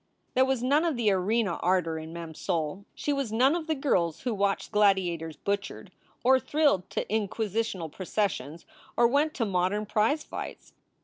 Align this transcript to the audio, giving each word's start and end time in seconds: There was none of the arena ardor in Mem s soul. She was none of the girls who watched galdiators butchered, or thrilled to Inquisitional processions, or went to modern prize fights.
There 0.33 0.45
was 0.45 0.63
none 0.63 0.83
of 0.83 0.97
the 0.97 1.11
arena 1.11 1.57
ardor 1.61 1.99
in 1.99 2.11
Mem 2.11 2.31
s 2.31 2.39
soul. 2.39 2.85
She 2.95 3.13
was 3.13 3.31
none 3.31 3.55
of 3.55 3.67
the 3.67 3.75
girls 3.75 4.21
who 4.21 4.33
watched 4.33 4.71
galdiators 4.71 5.37
butchered, 5.43 5.91
or 6.23 6.39
thrilled 6.39 6.89
to 6.89 7.05
Inquisitional 7.05 7.91
processions, 7.91 8.65
or 8.97 9.05
went 9.07 9.35
to 9.35 9.45
modern 9.45 9.85
prize 9.85 10.23
fights. 10.23 10.73